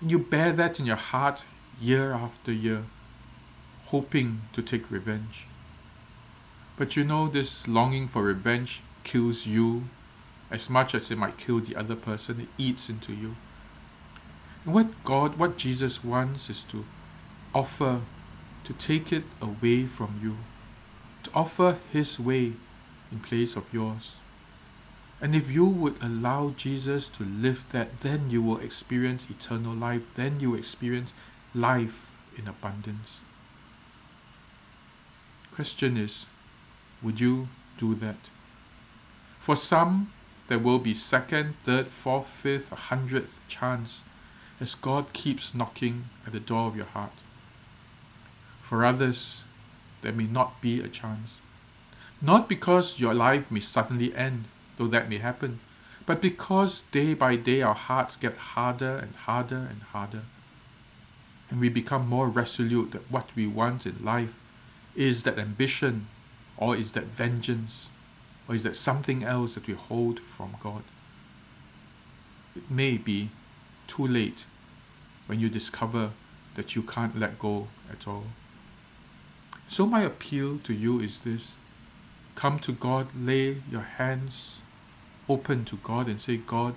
And 0.01 0.11
you 0.11 0.19
bear 0.19 0.53
that 0.53 0.81
in 0.81 0.87
your 0.87 0.97
heart 0.97 1.45
year 1.81 2.13
after 2.13 2.53
year, 2.53 2.85
hoping 3.87 4.43
to 4.53 4.63
take 4.63 4.91
revenge. 4.91 5.47
But 6.77 6.97
you 6.97 7.05
know, 7.05 7.29
this 7.29 7.69
longing 7.69 8.09
for 8.09 8.23
revenge 8.23 8.83
kills 9.05 9.47
you 9.47 9.85
as 10.51 10.69
much 10.69 10.95
as 10.95 11.11
it 11.11 11.19
might 11.19 11.39
kill 11.39 11.61
the 11.61 11.77
other 11.77 11.95
person, 11.95 12.41
it 12.41 12.49
eats 12.59 12.89
into 12.89 13.13
you. 13.13 13.37
And 14.65 14.75
what 14.75 15.05
God, 15.05 15.39
what 15.39 15.57
Jesus 15.57 16.03
wants 16.03 16.51
is 16.51 16.65
to 16.65 16.85
offer, 17.55 18.01
to 18.65 18.73
take 18.75 19.13
it 19.13 19.25
away 19.41 19.87
from 19.87 20.21
you, 20.23 20.37
to 21.23 21.31
offer 21.35 21.79
His 21.93 22.19
way 22.19 22.53
in 23.13 23.21
place 23.21 23.57
of 23.57 23.73
yours. 23.73 24.17
And 25.21 25.35
if 25.35 25.51
you 25.51 25.67
would 25.67 25.97
allow 26.03 26.55
Jesus 26.57 27.09
to 27.09 27.25
live 27.25 27.65
that, 27.71 28.01
then 28.01 28.31
you 28.31 28.41
will 28.43 28.59
experience 28.59 29.29
eternal 29.29 29.75
life. 29.75 30.03
Then 30.15 30.41
you 30.41 30.53
will 30.53 30.59
experience 30.59 31.13
life 31.55 32.17
in 32.37 32.49
abundance. 32.49 33.21
Question 35.53 35.99
is, 35.99 36.27
would 37.03 37.21
you 37.21 37.49
do 37.77 37.95
that? 37.97 38.17
For 39.39 39.57
some, 39.57 40.11
there 40.49 40.59
will 40.59 40.79
be 40.79 40.95
second, 40.95 41.55
third, 41.65 41.89
fourth, 41.89 42.27
fifth, 42.27 42.73
a 42.73 42.77
hundredth 42.77 43.41
chance 43.47 44.05
as 44.59 44.75
God 44.75 45.13
keeps 45.13 45.55
knocking 45.55 46.05
at 46.27 46.33
the 46.33 46.41
door 46.41 46.67
of 46.67 46.77
your 46.77 46.87
heart. 46.87 47.13
For 48.63 48.85
others, 48.85 49.45
there 50.03 50.13
may 50.13 50.25
not 50.25 50.61
be 50.61 50.81
a 50.81 50.89
chance. 50.89 51.41
Not 52.23 52.49
because 52.49 53.01
your 53.01 53.15
life 53.15 53.51
may 53.51 53.61
suddenly 53.61 54.15
end, 54.15 54.45
though 54.81 54.87
that 54.87 55.11
may 55.11 55.19
happen, 55.19 55.61
but 56.07 56.23
because 56.23 56.83
day 56.91 57.13
by 57.13 57.37
day 57.37 57.61
our 57.61 57.75
hearts 57.75 58.17
get 58.17 58.35
harder 58.55 58.97
and 58.97 59.15
harder 59.15 59.69
and 59.71 59.83
harder. 59.93 60.23
And 61.51 61.61
we 61.61 61.69
become 61.69 62.09
more 62.09 62.29
resolute 62.29 62.93
that 62.93 63.11
what 63.11 63.29
we 63.37 63.47
want 63.47 63.85
in 63.85 64.03
life 64.03 64.35
is 64.97 65.25
that 65.25 65.39
ambition, 65.39 66.07
or 66.57 66.75
is 66.75 66.93
that 66.93 67.05
vengeance, 67.05 67.91
or 68.49 68.55
is 68.55 68.63
that 68.63 68.75
something 68.75 69.23
else 69.23 69.55
that 69.55 69.67
we 69.67 69.75
hold 69.75 70.19
from 70.21 70.57
God. 70.61 70.83
It 72.57 72.71
may 72.71 72.97
be 72.97 73.29
too 73.87 74.07
late 74.07 74.47
when 75.27 75.41
you 75.41 75.51
discover 75.51 76.13
that 76.55 76.75
you 76.75 76.83
can't 76.83 77.21
let 77.21 77.39
go 77.39 77.69
at 77.93 78.09
all. 78.09 78.25
So, 79.69 79.85
my 79.85 80.03
appeal 80.03 80.59
to 80.65 80.73
you 80.73 81.01
is 81.01 81.21
this 81.21 81.55
Come 82.35 82.59
to 82.61 82.73
God, 82.73 83.09
lay 83.15 83.59
your 83.71 83.83
hands 83.83 84.63
open 85.31 85.65
to 85.67 85.77
God 85.77 86.09
and 86.09 86.21
say, 86.21 86.37
God, 86.37 86.75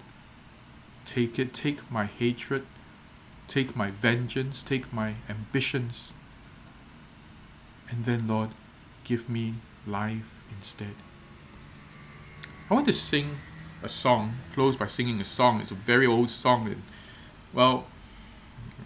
take 1.06 1.40
it, 1.40 1.54
take 1.54 1.90
my 1.92 2.06
hatred, 2.06 2.66
take 3.48 3.76
my 3.76 3.90
vengeance, 3.90 4.62
take 4.62 4.94
my 4.94 5.16
ambitions, 5.28 6.14
and 7.90 8.06
then, 8.06 8.28
Lord, 8.28 8.50
give 9.04 9.28
me 9.30 9.56
life 9.86 10.44
instead. 10.56 10.96
I 12.70 12.76
want 12.76 12.86
to 12.88 12.94
sing 12.94 13.38
a 13.84 13.90
song, 13.90 14.34
close 14.54 14.76
by 14.76 14.88
singing 14.88 15.20
a 15.20 15.24
song. 15.24 15.60
It's 15.60 15.72
a 15.72 15.76
very 15.76 16.08
old 16.08 16.30
song, 16.30 16.68
and 16.68 16.82
well, 17.54 17.86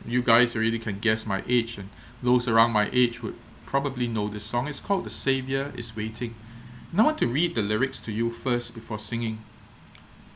you 0.06 0.22
guys 0.22 0.56
already 0.56 0.80
can 0.80 1.00
guess 1.00 1.26
my 1.26 1.44
age, 1.48 1.78
and 1.78 1.90
those 2.24 2.48
around 2.48 2.72
my 2.72 2.90
age 2.92 3.22
would 3.22 3.36
probably 3.66 4.08
know 4.08 4.28
this 4.28 4.44
song. 4.44 4.68
It's 4.68 4.80
called 4.80 5.04
The 5.04 5.10
Savior 5.10 5.72
is 5.76 5.96
Waiting. 5.96 6.34
And 6.92 7.02
I 7.02 7.04
want 7.04 7.18
to 7.20 7.28
read 7.28 7.54
the 7.54 7.62
lyrics 7.62 8.00
to 8.00 8.12
you 8.12 8.30
first 8.30 8.74
before 8.74 8.98
singing. 8.98 9.40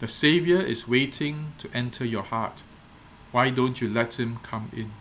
The 0.01 0.07
Savior 0.07 0.59
is 0.59 0.87
waiting 0.87 1.53
to 1.59 1.69
enter 1.75 2.03
your 2.03 2.23
heart. 2.23 2.63
Why 3.31 3.51
don't 3.51 3.79
you 3.81 3.87
let 3.87 4.19
him 4.19 4.39
come 4.41 4.71
in? 4.75 4.93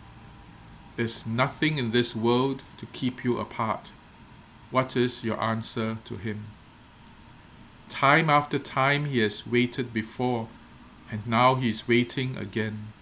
There's 0.95 1.25
nothing 1.25 1.79
in 1.79 1.89
this 1.89 2.15
world 2.15 2.63
to 2.77 2.85
keep 2.85 3.23
you 3.23 3.39
apart. 3.39 3.91
What 4.69 4.95
is 4.95 5.25
your 5.25 5.41
answer 5.41 5.97
to 6.05 6.17
him? 6.17 6.45
Time 7.89 8.29
after 8.29 8.59
time 8.59 9.05
he 9.05 9.17
has 9.21 9.47
waited 9.47 9.91
before, 9.91 10.49
and 11.09 11.25
now 11.25 11.55
he 11.55 11.69
is 11.69 11.87
waiting 11.87 12.37
again. 12.37 12.93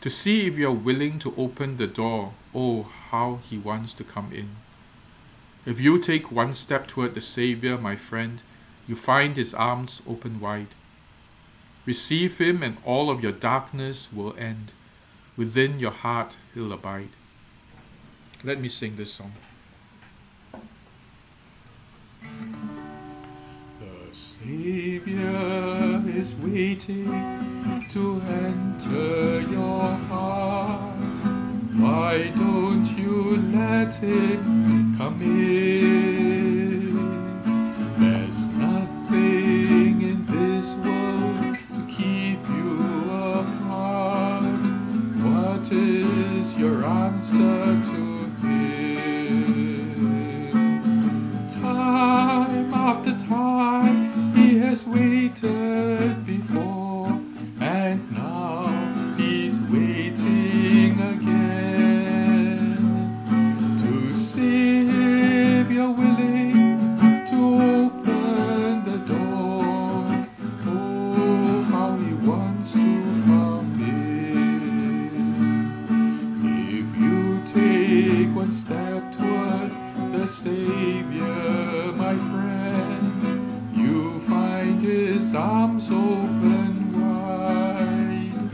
To 0.00 0.10
see 0.10 0.48
if 0.48 0.58
you're 0.58 0.72
willing 0.72 1.20
to 1.20 1.32
open 1.36 1.76
the 1.76 1.86
door, 1.86 2.32
oh, 2.52 2.90
how 3.10 3.38
he 3.48 3.58
wants 3.58 3.94
to 3.94 4.02
come 4.02 4.32
in. 4.32 4.56
If 5.64 5.80
you 5.80 6.00
take 6.00 6.32
one 6.32 6.52
step 6.52 6.88
toward 6.88 7.14
the 7.14 7.20
Savior, 7.20 7.78
my 7.78 7.94
friend, 7.94 8.42
you 8.88 8.96
find 8.96 9.36
his 9.36 9.54
arms 9.54 10.02
open 10.04 10.40
wide. 10.40 10.74
Receive 11.84 12.38
him, 12.38 12.62
and 12.62 12.76
all 12.84 13.10
of 13.10 13.22
your 13.22 13.32
darkness 13.32 14.08
will 14.12 14.34
end. 14.38 14.72
Within 15.36 15.80
your 15.80 15.90
heart, 15.90 16.36
he'll 16.54 16.72
abide. 16.72 17.08
Let 18.44 18.60
me 18.60 18.68
sing 18.68 18.96
this 18.96 19.12
song. 19.12 19.32
The 23.80 24.12
Savior 24.12 26.02
is 26.06 26.36
waiting 26.36 27.06
to 27.90 28.22
enter 28.28 29.40
your 29.40 29.88
heart. 30.08 30.92
Why 31.74 32.30
don't 32.36 32.86
you 32.96 33.38
let 33.52 33.94
him 33.94 34.94
come 34.96 35.20
in? 35.22 35.71
The 80.22 80.28
Savior, 80.28 81.92
my 81.96 82.14
friend, 82.14 83.76
you 83.76 84.20
find 84.20 84.80
his 84.80 85.34
arms 85.34 85.90
open 85.90 86.92
wide. 87.00 88.52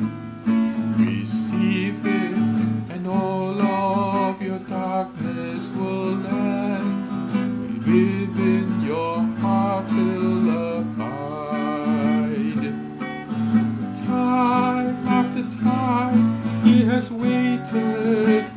Receive 0.98 2.02
him, 2.02 2.86
and 2.88 3.06
all 3.06 3.60
of 3.60 4.40
your 4.40 4.60
darkness 4.60 5.68
will 5.76 6.26
end. 6.26 7.84
Within 7.84 8.80
your 8.80 9.18
heart 9.42 9.90
he'll 9.90 10.78
abide. 10.78 11.04
Time 14.06 15.06
after 15.06 15.42
time, 15.62 16.64
He 16.64 16.84
has 16.84 17.10
waited 17.10 18.47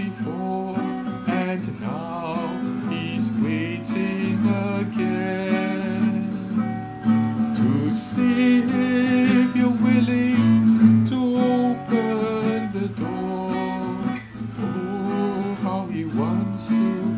he 16.57 17.10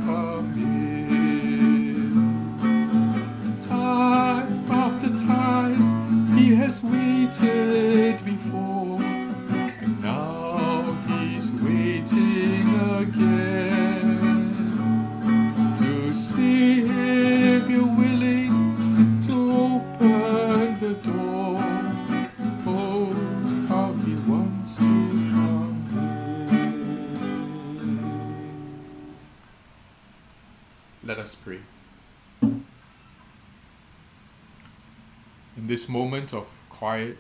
Of 36.31 36.47
quiet, 36.69 37.17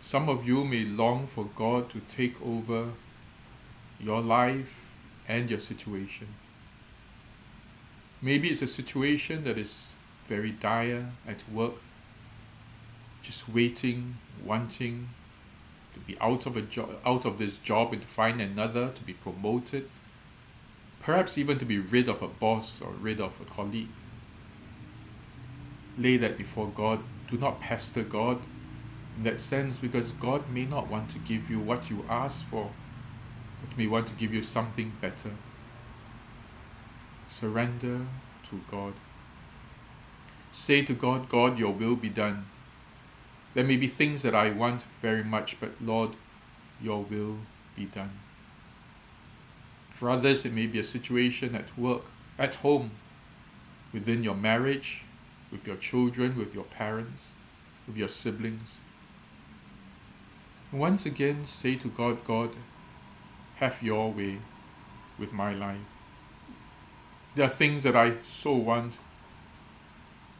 some 0.00 0.28
of 0.28 0.46
you 0.46 0.64
may 0.64 0.84
long 0.84 1.26
for 1.26 1.46
God 1.54 1.88
to 1.90 2.00
take 2.00 2.40
over 2.42 2.90
your 3.98 4.20
life 4.20 4.96
and 5.26 5.48
your 5.48 5.58
situation. 5.58 6.26
Maybe 8.20 8.50
it's 8.50 8.60
a 8.60 8.66
situation 8.66 9.44
that 9.44 9.56
is 9.56 9.94
very 10.26 10.50
dire 10.50 11.06
at 11.26 11.48
work, 11.50 11.80
just 13.22 13.48
waiting, 13.48 14.16
wanting 14.44 15.08
to 15.94 16.00
be 16.00 16.18
out 16.20 16.44
of 16.44 16.56
a 16.56 16.62
job, 16.62 16.90
out 17.06 17.24
of 17.24 17.38
this 17.38 17.58
job 17.58 17.92
and 17.92 18.02
to 18.02 18.08
find 18.08 18.40
another, 18.40 18.90
to 18.90 19.02
be 19.02 19.14
promoted, 19.14 19.88
perhaps 21.00 21.38
even 21.38 21.58
to 21.58 21.64
be 21.64 21.78
rid 21.78 22.08
of 22.08 22.20
a 22.20 22.28
boss 22.28 22.82
or 22.82 22.92
rid 22.92 23.20
of 23.20 23.40
a 23.40 23.44
colleague. 23.44 23.88
Lay 25.98 26.16
that 26.16 26.38
before 26.38 26.68
God. 26.68 27.00
Do 27.28 27.36
not 27.36 27.60
pester 27.60 28.02
God 28.02 28.40
in 29.16 29.24
that 29.24 29.40
sense 29.40 29.78
because 29.78 30.12
God 30.12 30.48
may 30.50 30.64
not 30.64 30.88
want 30.88 31.10
to 31.10 31.18
give 31.18 31.50
you 31.50 31.60
what 31.60 31.90
you 31.90 32.04
ask 32.08 32.44
for, 32.46 32.70
but 33.60 33.76
may 33.76 33.86
want 33.86 34.06
to 34.08 34.14
give 34.14 34.32
you 34.32 34.42
something 34.42 34.92
better. 35.00 35.30
Surrender 37.28 38.06
to 38.44 38.60
God. 38.70 38.94
Say 40.52 40.82
to 40.82 40.94
God, 40.94 41.28
God, 41.28 41.58
your 41.58 41.72
will 41.72 41.96
be 41.96 42.08
done. 42.08 42.46
There 43.54 43.64
may 43.64 43.76
be 43.76 43.86
things 43.86 44.22
that 44.22 44.34
I 44.34 44.50
want 44.50 44.82
very 45.00 45.22
much, 45.22 45.60
but 45.60 45.70
Lord, 45.80 46.10
your 46.82 47.02
will 47.02 47.36
be 47.76 47.84
done. 47.84 48.10
For 49.92 50.08
others, 50.08 50.44
it 50.44 50.52
may 50.52 50.66
be 50.66 50.78
a 50.78 50.84
situation 50.84 51.54
at 51.54 51.76
work, 51.76 52.10
at 52.38 52.56
home, 52.56 52.92
within 53.92 54.24
your 54.24 54.34
marriage, 54.34 55.04
with 55.50 55.66
your 55.66 55.76
children, 55.76 56.36
with 56.36 56.54
your 56.54 56.64
parents, 56.64 57.34
with 57.86 57.96
your 57.96 58.08
siblings. 58.08 58.78
Once 60.72 61.04
again, 61.04 61.44
say 61.44 61.74
to 61.76 61.88
God, 61.88 62.24
God, 62.24 62.50
have 63.56 63.82
your 63.82 64.12
way 64.12 64.38
with 65.18 65.32
my 65.32 65.52
life. 65.52 65.78
There 67.34 67.46
are 67.46 67.48
things 67.48 67.82
that 67.82 67.96
I 67.96 68.20
so 68.20 68.54
want 68.54 68.98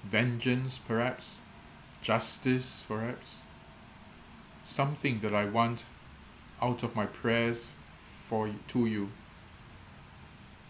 vengeance, 0.05 0.79
perhaps, 0.79 1.41
justice, 2.01 2.85
perhaps, 2.87 3.43
something 4.63 5.21
that 5.21 5.35
I 5.35 5.45
want 5.45 5.85
out 6.63 6.83
of 6.83 6.97
my 6.97 7.07
prayers 7.07 7.73
for 8.03 8.51
to 8.69 8.87
you. 8.87 9.11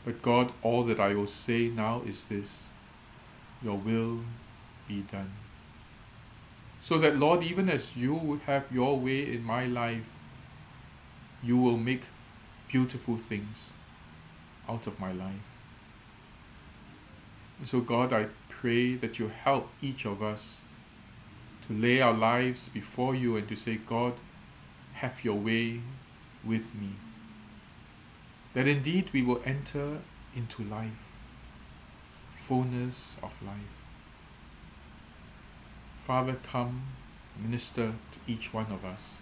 But 0.05 0.23
God, 0.23 0.53
all 0.63 0.85
that 0.85 0.99
I 0.99 1.15
will 1.15 1.27
say 1.27 1.69
now 1.69 2.03
is 2.07 2.25
this 2.25 2.70
Your 3.63 3.77
will 3.77 4.21
be 4.89 5.03
done. 5.03 5.33
So 6.81 6.99
that, 6.99 7.17
Lord, 7.17 7.43
even 7.43 7.69
as 7.69 7.97
you 7.97 8.41
have 8.47 8.65
your 8.73 8.99
way 8.99 9.31
in 9.31 9.45
my 9.45 9.67
life, 9.67 10.09
you 11.43 11.59
will 11.59 11.77
make 11.77 12.05
beautiful 12.69 13.19
things 13.19 13.75
out 14.69 14.87
of 14.87 14.99
my 14.99 15.13
life. 15.13 15.51
And 17.59 17.69
so, 17.69 17.81
God, 17.81 18.13
I 18.13 18.27
pray 18.49 18.95
that 18.95 19.19
you 19.19 19.29
help 19.29 19.71
each 19.83 20.07
of 20.07 20.23
us 20.23 20.63
to 21.67 21.73
lay 21.75 22.01
our 22.01 22.15
lives 22.15 22.69
before 22.71 23.15
you 23.15 23.37
and 23.37 23.47
to 23.49 23.57
say, 23.57 23.77
God, 23.77 24.15
have 24.95 25.25
your 25.25 25.37
way 25.37 25.81
with 26.45 26.75
me. 26.75 26.91
That 28.55 28.67
indeed 28.67 29.11
we 29.13 29.23
will 29.23 29.41
enter 29.45 29.99
into 30.35 30.63
life, 30.63 31.10
fullness 32.51 33.17
of 33.23 33.41
life. 33.47 33.77
Father, 35.99 36.35
come, 36.43 36.83
minister 37.41 37.93
to 38.11 38.19
each 38.27 38.53
one 38.53 38.67
of 38.73 38.85
us 38.85 39.21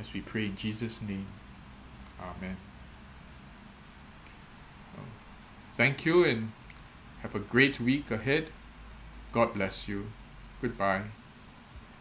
as 0.00 0.14
we 0.14 0.22
pray 0.22 0.46
in 0.46 0.56
Jesus' 0.56 1.02
name. 1.02 1.26
Amen. 2.18 2.56
Thank 5.72 6.06
you 6.06 6.24
and 6.24 6.52
have 7.20 7.34
a 7.34 7.38
great 7.38 7.80
week 7.80 8.10
ahead. 8.10 8.46
God 9.30 9.52
bless 9.52 9.86
you. 9.86 10.06
Goodbye. 10.62 11.17